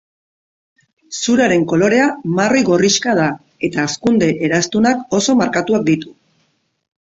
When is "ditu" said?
5.95-6.19